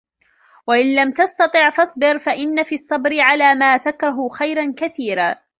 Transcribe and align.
وَإِنْ 0.67 0.95
لَمْ 0.95 1.11
تَسْتَطِعْ 1.11 1.69
فَاصْبِرْ 1.69 2.19
فَإِنَّ 2.19 2.63
فِي 2.63 2.75
الصَّبْرِ 2.75 3.19
عَلَى 3.19 3.55
مَا 3.55 3.77
تَكْرَهُ 3.77 4.29
خَيْرًا 4.29 4.73
كَثِيرًا 4.77 5.35